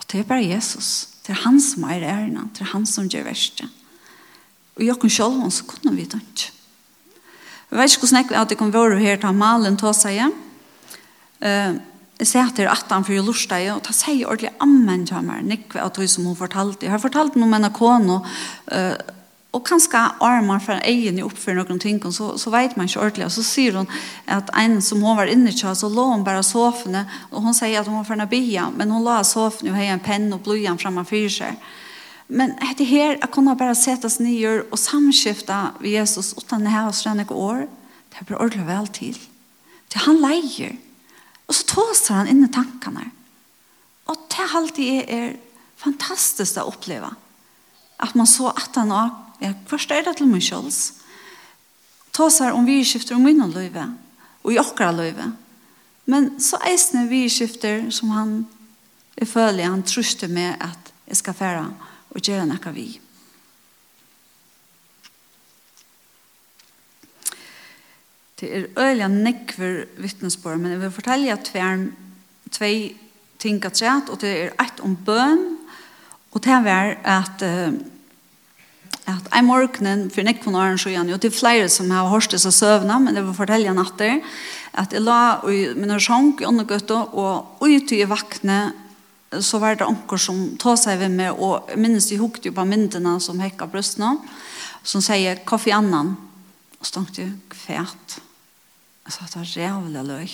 [0.00, 1.14] Og det er bare Jesus.
[1.22, 3.68] Det er han som er ærena, det er han som gjør verste.
[4.74, 6.50] Og jeg kunne selv om, så kunne vi det ikke.
[7.70, 10.34] Jeg vet ikke hvordan jeg at jeg kan være her til Malen til seg.
[11.42, 11.78] Uh,
[12.20, 15.42] jeg ser til at han for lorsta deg, og ta seg ordentlig ammen til meg,
[15.48, 16.86] nekve av det som hun fortalte.
[16.86, 19.14] Jeg har fortalt noe om en kone, og,
[19.54, 23.26] og kanskje armer fra egen i for noen ting, så, så vet man ikke ordentlig.
[23.26, 23.90] Og så sier hun
[24.30, 27.80] at en som hun var inne til, så lå hun bare sofene, og hun sier
[27.80, 30.44] at hun var for en bia, men hun la sofene og hei en penn og
[30.46, 31.58] blodjan fremme for seg.
[32.28, 36.72] Men det her, jeg kunne bare sette oss nye og samskifte ved Jesus, uten det
[36.72, 37.66] her og strenne år,
[38.14, 39.18] det blir ordentlig vel til.
[39.92, 40.78] Det han leier.
[41.48, 43.08] Og så tåser han inn i tankene.
[44.08, 45.36] Og det alltid er, er
[45.80, 47.10] fantastisk å oppleve.
[48.02, 50.70] At man så at han også, ja, først er det til meg selv,
[52.14, 53.88] tåser om vi skifter om min løyve,
[54.44, 55.30] og i okra løyve.
[56.10, 58.34] Men så eisne vi skifter som han,
[59.16, 61.64] jeg føler han truster med at jeg skal fære
[62.14, 62.88] og gjøre noe vi.
[68.40, 71.88] Det er øyelig nekver vittnesbord, men jeg vil fortelle at vi er
[72.50, 72.70] tve
[73.38, 75.58] ting at og det er ett om bøn,
[76.32, 77.74] og det er at uh,
[79.04, 82.32] at en morgenen for nekvun åren så igjen, og det er flere som har hørt
[82.32, 84.22] disse søvnene, men det var fortelle natter,
[84.72, 88.72] at jeg la i min sjank i åndegøtta, og ut i vakne,
[89.44, 92.64] så var det anker som tog seg ved meg, og minnes de hukte jo på
[92.68, 94.16] myndene som hekka brøstene,
[94.84, 96.14] som sier, hva for annan?
[96.84, 98.18] Og så tenkte jeg, kvært.
[99.06, 100.32] Jeg sa, det er rævlig løy.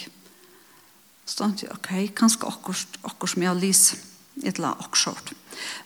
[1.22, 3.92] Så tenkte jeg, ok, kanskje akkurat akkurat som jeg har lyst
[4.42, 5.30] et eller annet akkurat.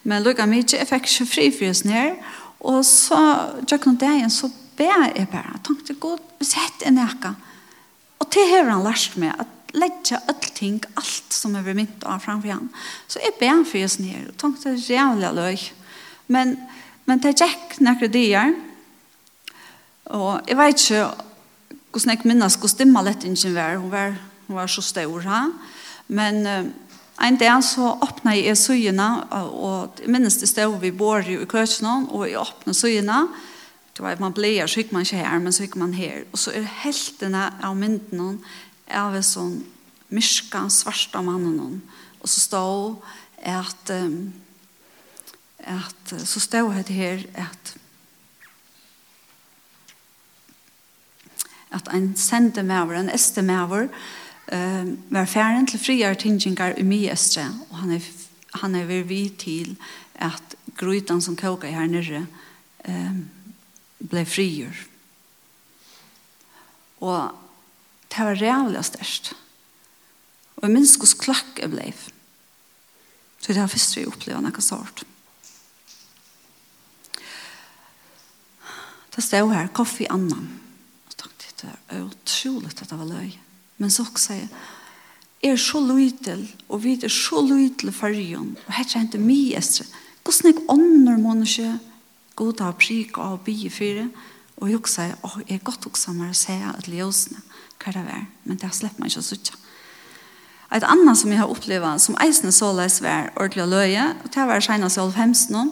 [0.01, 2.17] Men lukka mykje, jeg fikk ikke fri frys ned,
[2.65, 3.21] og så,
[3.69, 4.49] tjekk noen dagen, så
[4.79, 7.35] ber jeg bare, tenkte god, hvis jeg hette en eka.
[8.19, 12.25] og til hever han lært meg, at legge alt ting, alt som er mynt av
[12.25, 12.69] framfor han.
[13.07, 15.69] Så jeg ber han frys ned, og tenkte jævlig løy.
[16.27, 16.57] Men,
[17.05, 18.55] men det gikk nekker dier,
[20.13, 21.05] Og jeg vet ikke
[21.95, 23.77] hvordan jeg minnes hvor lett ikke var.
[23.79, 24.15] Hun var,
[24.47, 25.45] hun var så stor, ha?
[26.07, 26.65] Men uh,
[27.25, 32.09] en dag så åpnet jeg søgjene, og jeg minnes det stod vi bor i køkken,
[32.11, 33.27] og jeg åpnet søgjene.
[33.95, 36.25] Det var at man blir, så gikk man ikke her, men så gikk man her.
[36.33, 38.35] Og så er heltene av myndene
[38.91, 39.53] av en sånn
[40.11, 41.79] myrka, svarta mannen.
[42.19, 42.97] Og så stod
[43.39, 44.33] at, um,
[45.63, 47.75] at så stod det her at
[51.75, 53.87] at ein sendemæver, en estemæver,
[54.47, 58.09] eh, var færen til friar tingingar i mye estre, og han er,
[58.61, 59.75] han er vi til
[60.15, 62.25] at grytan som koka her nere
[62.87, 63.25] ehm
[63.99, 64.75] ble frigjør.
[67.01, 67.31] Og
[68.11, 69.33] det var reale størst.
[70.61, 71.89] Og minst hos klakk jeg ble.
[73.39, 75.03] Så det var først vi opplevde noe sort.
[79.15, 80.64] Det stod her, kaffe annan
[81.65, 83.41] det var otroligt att det var löj.
[83.77, 84.47] Men så också säger
[85.45, 89.85] er så lytel, og vi er så lytel fargen, og her er ikke mye estre.
[90.23, 91.75] Hvordan jeg ånder må menneske,
[92.35, 94.07] god av prik og bygge fire,
[94.57, 97.43] og jeg også sier, åh, jeg er godt også med å se at ljøsene,
[97.83, 99.61] hva det er, men det har slett meg ikke å sitte.
[100.73, 104.31] Et annet som jeg har opplevd, som eisene så les var ordentlig å løye, og
[104.33, 105.65] det var senest i 1950 nå,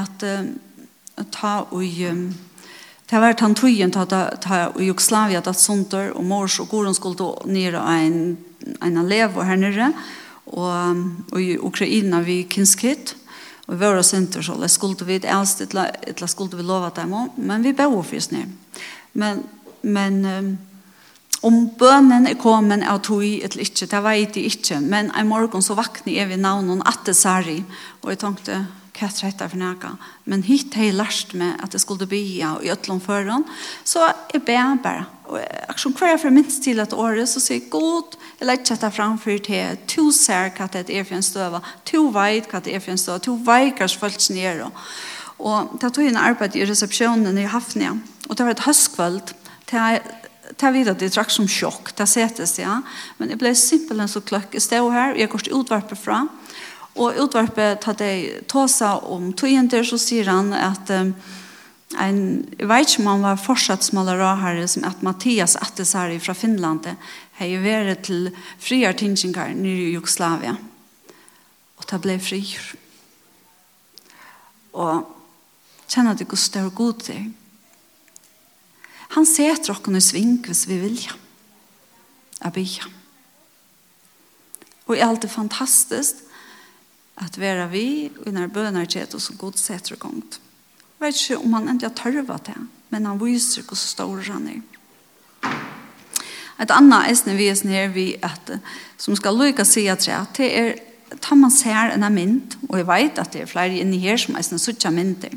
[0.00, 1.84] at uh, ta og...
[2.08, 2.28] Um,
[3.06, 4.46] Det var den tøyen til at
[4.82, 8.36] Jugoslavia tatt sunter, og mors og goren skulle nere en,
[8.82, 9.92] en elev her nere,
[10.46, 13.14] og, og i Ukraina vi kinskritt
[13.66, 17.64] og våre synter så det skulle vi elst, eller skulle vi lova dem om, men
[17.66, 18.52] vi bør for oss ned
[19.12, 19.42] Men,
[19.82, 20.58] men um,
[21.42, 25.62] om bønnen er kommet av tog eller ikke, det vet jeg ikke, men en morgen
[25.62, 27.62] så vakner jeg ved navnet Atte Sari,
[28.02, 28.66] og jeg tenkte,
[28.96, 29.90] hva er dette for noe.
[30.24, 33.46] Men hit har jeg lært meg at jeg skulle bya og gjøre noen foran.
[33.84, 35.04] Så jeg ber bare.
[35.26, 35.40] Og
[35.72, 38.92] aksjon hver jeg for minst til et år, så sier jeg god, jeg lærer dette
[38.94, 42.84] framfor til to ser hva det er for en støve, to veit hva det er
[42.84, 44.62] for en støve, to veit hva folk snir.
[45.36, 47.96] Og det tog en arbeid i resepsjonen i Hafnia,
[48.28, 49.34] og det var et høstkvøld,
[49.66, 50.00] til
[50.54, 52.78] ta vid at det trakk som sjokk, det settes, ja.
[53.18, 54.54] Men jeg ble simpelthen så kløkk.
[54.54, 56.45] Jeg stod her, jeg går til utvarpet fra, og
[56.96, 61.12] Og utvarpet tar det tåsa om togjenter, så sier han at um,
[62.00, 62.20] en,
[62.56, 66.88] jeg vet ikke om han var fortsatt smalere her, som at Mattias Attesari fra Finland
[67.38, 68.30] har jo vært til
[68.62, 70.56] friartinginger nere i Jugoslavia.
[71.76, 72.72] Og det ble frier.
[74.76, 75.04] Og
[75.88, 77.26] kjenner det hvor større god det er.
[79.14, 81.00] Han setter dere i sving hvis vi vil.
[82.42, 82.88] Jeg blir.
[84.86, 86.25] Og er alt er fantastisk
[87.16, 87.86] at være vi
[88.24, 90.40] og når bønner til og som god setter gongt.
[90.96, 92.58] Jeg vet ikke om han endelig har tørvet det,
[92.90, 94.60] men han viser hvor stor han er.
[96.56, 98.52] Et annet esne vi er her vi at,
[98.96, 100.06] som skal lykke si at
[100.36, 100.76] det er
[101.22, 104.36] tar man ser en mynd, og jeg vet at det er flere inni her som
[104.36, 105.36] er sånne mynder.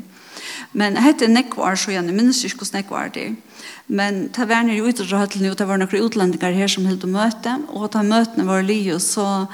[0.72, 3.28] Men hette nekvar, så jeg minnes ikke hvordan nekvar det.
[3.90, 7.56] Men ta var nere i til og det var noen utlendinger her som hilde møte,
[7.74, 9.46] og ta møtene var li, så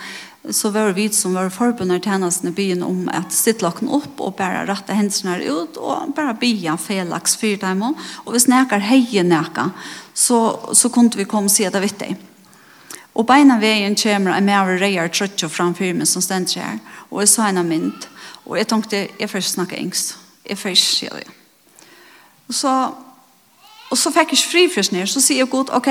[0.51, 4.67] så var vi som var forbundet tjenestene byen om at sitt lakken opp og bare
[4.69, 7.83] rette hendene ut og bare bya felaks for dem.
[7.83, 9.73] Og hvis nekker heie nekker,
[10.15, 10.39] så,
[10.73, 12.15] så kunne vi komme og si det vitt deg.
[13.17, 16.79] Og beina veien kommer en mer reier trøtt og framfyr meg som stender her.
[17.11, 18.07] Og jeg sa en av mynd.
[18.47, 20.17] Og jeg tenkte, jeg får ikke snakke engst.
[20.47, 21.27] Jeg først sier det.
[22.47, 22.73] Og så,
[23.91, 25.09] og så fikk jeg ikke fri først ned.
[25.11, 25.91] Så sier jeg godt, ok,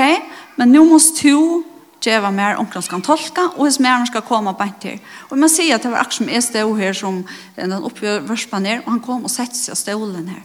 [0.56, 1.66] men nå måste du
[2.06, 5.00] geva mer onkran skal tolka, og hvis mer skal komme bant til.
[5.30, 7.22] Og man sier at det var akkurat som jeg stod her som
[7.56, 10.44] den oppe i vørspaner, og han kom og sette seg av stolen her.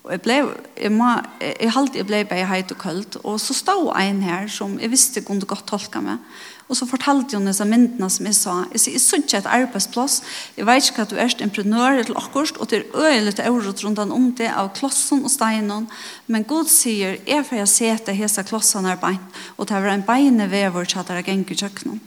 [0.00, 0.36] Og jeg ble,
[0.80, 1.10] jeg, må,
[1.44, 4.88] jeg halte jeg ble bare heit og kølt, og så stod en her som jeg
[4.92, 6.22] visste kunne godt tolka meg,
[6.70, 9.50] og så fortalte hun disse myndene som jeg sa, jeg sier, jeg synes ikke et
[9.58, 10.20] arbeidsplass,
[10.56, 13.84] jeg vet ikke at du er entreprenør eller akkurat, og det er øyelig til året
[13.84, 15.90] rundt om det av klossen og steinen,
[16.30, 19.20] men Gud sier, jeg får jeg se til hese klossen er bein,
[19.58, 22.00] og det var en beine vever til at det er gengur kjøkkenen.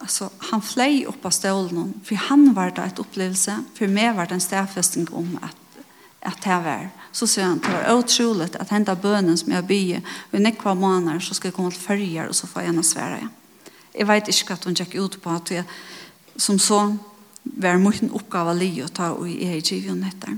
[0.00, 4.26] Alltså, han flei upp av stålen, för han var det ett upplevelse, för mig var
[4.26, 5.59] det en stedfesting om att
[6.22, 6.88] at det var.
[7.12, 10.74] Så sier han, det var utrolig at hända bønen som jeg bygde og i nekva
[10.74, 13.28] månader så skal jeg komme til färger og så får jeg henne svære.
[13.94, 15.64] Jeg vet ikke hva hun gick ut på at jeg
[16.36, 16.96] som så
[17.44, 20.36] var mye oppgave li å ta i EG-given heter.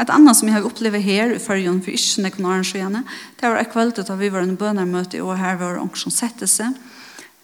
[0.00, 3.02] Et annet som jeg har opplevd her i färgen för inte när jag kunde arrangera
[3.40, 6.46] det var et kveld da vi var en bönarmöte og her var det som sätter
[6.46, 6.72] sig.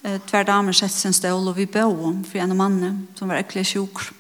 [0.03, 3.37] Tver damer sette sig en stål og vi bor om for en man som var
[3.37, 4.13] ekkelig sjukker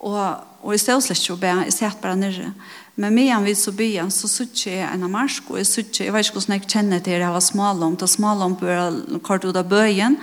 [0.00, 2.52] Og, og jeg stod slett ikke og be, jeg sett bare nere.
[3.00, 6.06] Men med han vid så byen, så sitter jeg en av marsk, og jeg sitter,
[6.06, 9.44] jeg vet ikke hvordan jeg kjenner til det, jeg var smalom, da smalom bør kort
[9.44, 10.18] ut av bøyen,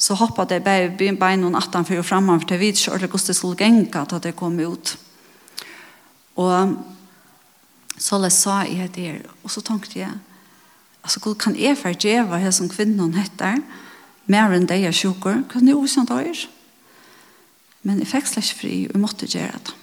[0.00, 3.08] så hoppet jeg bare i bein noen atten for å fremme, for jeg vet ikke
[3.08, 4.94] hvordan det skulle genka til at jeg kom ut.
[6.40, 6.76] Og
[8.00, 10.16] så la sa jeg det her, og så tenkte jeg,
[11.02, 13.60] altså, god kan jeg for djeva her som kvinnen heter,
[14.30, 16.48] mer enn det jeg sjukker, kan jeg også kjent høyre?
[17.82, 19.74] Men jeg fikk slags fri, og jeg måtte gjøre det.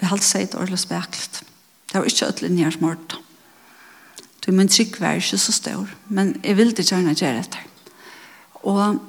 [0.00, 1.42] Jeg holdt sett et årlig speklet.
[1.86, 3.16] Det var ikke et linjer som året.
[4.46, 7.62] Så min trygg var ikke så stor, men jeg ville gjerne gjøre det.
[8.62, 9.00] Og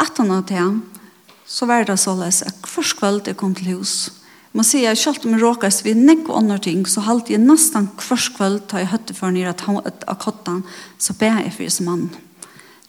[0.00, 0.78] at han hadde hjem,
[1.44, 4.14] så var det således at først kveld jeg kom til hus.
[4.56, 7.42] Man sier at selv om jeg råkast ved nekk og andre ting, så halte jeg
[7.44, 10.64] nesten først kveld da jeg høtte for nere av kottan,
[10.96, 12.04] så ber jeg for som mann.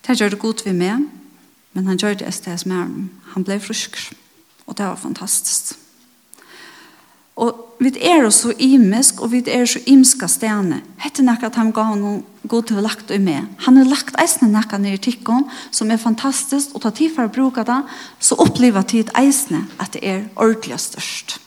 [0.08, 1.04] Det gjør det godt vi med,
[1.76, 3.10] Men han gjør det et sted med ham.
[3.36, 4.14] Han ble frusker.
[4.66, 5.76] Og det var fantastisk.
[7.36, 10.80] Og vi er så imisk, og vi er så imska stene.
[11.04, 13.50] Hette nekka at han gav noen god til å lagt og med.
[13.66, 17.28] Han har lagt eisne nekka ned i tikkon, som er fantastisk, og ta tid for
[17.28, 17.82] å bruke det,
[18.24, 21.42] så opplever tid eisne at det er ordentlig størst.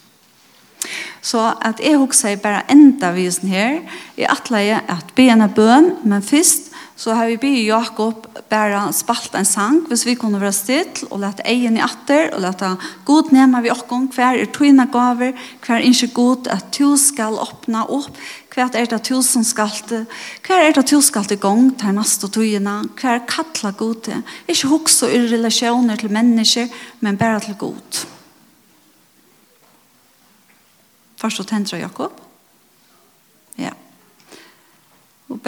[1.24, 3.81] Så at jeg også bare enda visen her,
[4.20, 6.68] i atleie at bena bøn, men først
[6.99, 11.22] så har vi be Jakob bara spalt en sang hvis vi kunne være still og
[11.22, 12.72] lette egen i atter og lette
[13.07, 15.32] god nema vi okkon hver er tøyna gaver
[15.62, 18.18] hver er ikke god at du skal åpna opp
[18.55, 22.30] hver er det du som skal hver er det du skal til gang til neste
[22.34, 28.07] tøyna hver kattla god til ikke hoksa i relasjoner til mennesker men bara til god
[31.18, 32.28] Først og tendra Jakob.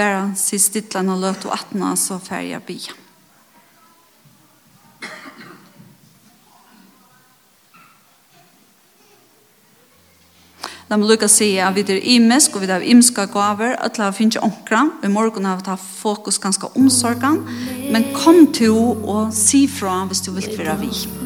[0.00, 2.60] bare si stittlan og løte og atna så färja
[10.90, 13.98] La meg lukke lukka si at vi er imisk og vi er imska gaver, at
[13.98, 14.80] la finne ikke.
[15.04, 17.44] I morgen har vi tatt fokus ganske omsorgen.
[17.92, 18.74] Men kom til
[19.06, 21.19] og si fra hvis du vil være vi.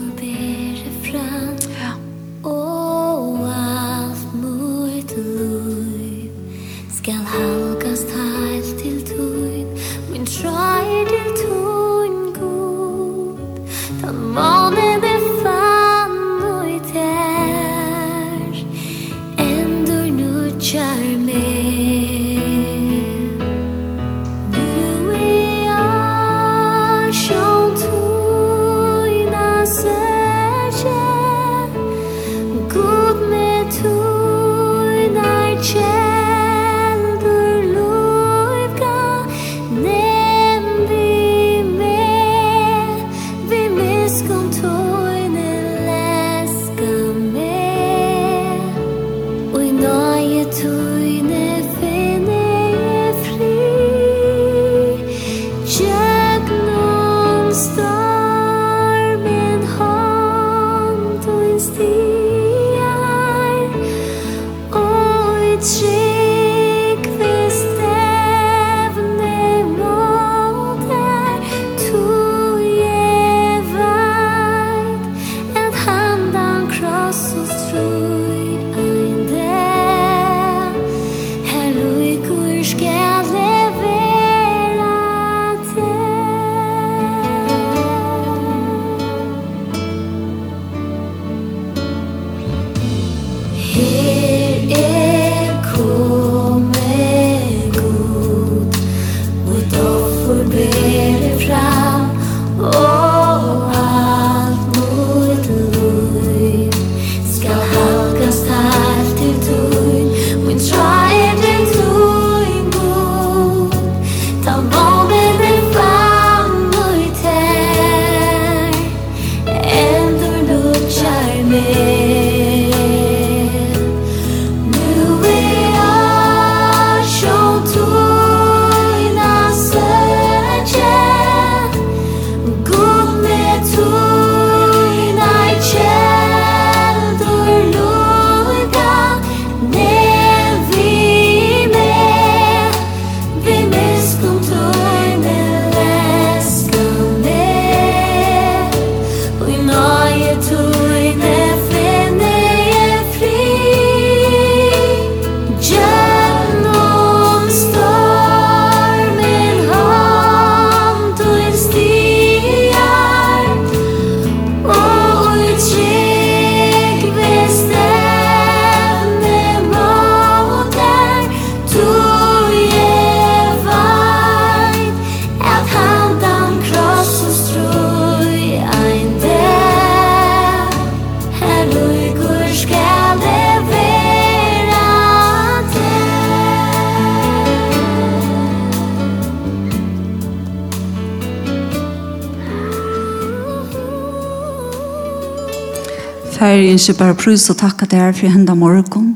[196.74, 199.14] ikke bare prøve å takke deg for henne morgen.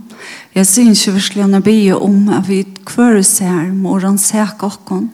[0.54, 5.08] Jeg synes ikke virkelig å be om at vi kvører ser morgen sæk okken,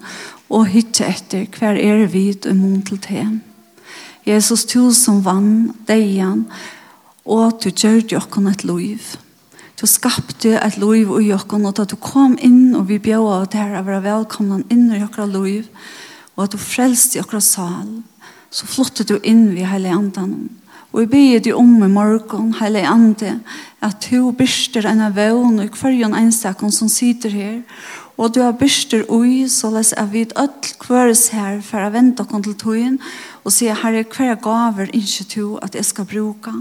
[0.52, 3.24] og hytte etter hver er vi i mån til te.
[4.26, 6.46] Jesus, du som vann degen,
[7.24, 9.14] og du gjør okken et liv.
[9.80, 13.46] Du skapte et liv i okken, og da du kom inn, og vi bjør av
[13.52, 15.70] dere å være velkomne inn i okken liv,
[16.36, 17.88] og at du frelste okken sal,
[18.50, 20.36] så flottet du inn ved hele andan
[20.94, 23.40] Og jeg ber deg om i morgen, hele ande,
[23.82, 27.56] at du byrster en av vøvn og hver en ensakken som sitter her.
[28.14, 32.22] Og du har byrster ui, så les jeg vidt ødel kvøres her for å vente
[32.22, 33.00] dere til togjen
[33.42, 36.54] og si, herre, hver gaver ikke du at jeg skal bruke?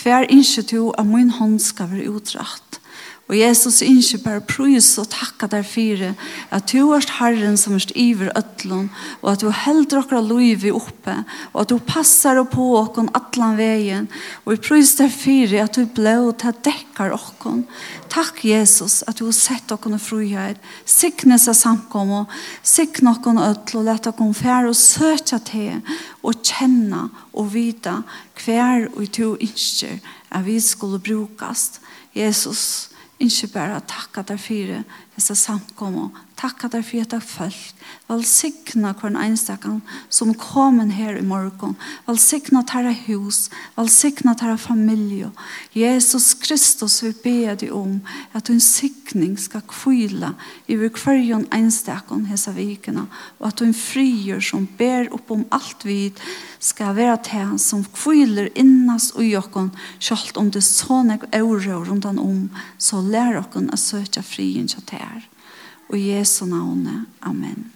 [0.00, 2.80] Hver ikke du at min hånd skal være utrett?
[3.24, 6.10] Og Jesus ikke bare prøys og takka der fire
[6.52, 8.90] at du er Herren som er iver øtlån
[9.22, 11.14] og at du helder okra liv i oppe
[11.54, 14.10] og at du passar på okon atlan veien.
[14.44, 17.64] Og vi prøys der fire at du blå ta dekkar okon
[18.12, 23.40] Takk Jesus at du har sett okon og fruhet sikne seg samkom og sikne okon
[23.40, 25.80] øtl og let okon fær og søtja til
[26.20, 28.02] og kjenne og vita
[28.44, 29.96] hver og du innskjer
[30.28, 31.80] at vi skulle brukast.
[32.14, 34.78] Jesus ikke bare takke deg for
[35.14, 37.82] disse samkommer Takk at jeg for at jeg følt.
[38.08, 39.76] Velsigna hver enstakken
[40.10, 41.76] som kommer her i morgen.
[42.08, 43.50] Velsigna tæra hus.
[43.76, 45.30] Velsigna tæra familie.
[45.74, 48.00] Jesus Kristus vi ber deg om
[48.34, 50.32] at din sikning skal kvile
[50.66, 53.06] i hver enstakken hese vikene.
[53.38, 56.18] Og at din frier som ber opp om alt vid
[56.58, 59.70] skal være til som kviler innas og jokken
[60.00, 65.22] selv om det sånne øvrør rundt om så lær okken å søke frien til her.
[65.88, 67.06] Og Jesu navne.
[67.22, 67.72] Amen.